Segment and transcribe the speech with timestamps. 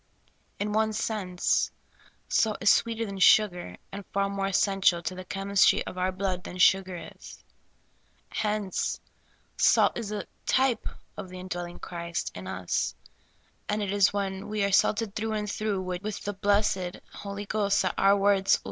[0.59, 1.69] In one sense,
[2.27, 6.43] salt is sweeter than sugar, and far more essential to the chemistry of our blood
[6.43, 7.43] than sugar is.
[8.29, 8.99] Hence,
[9.57, 12.95] salt is a type of the indwelling Christ in us;
[13.69, 17.83] and it is when we are salted through and through with the blessed Holy Ghost
[17.83, 18.59] that our words will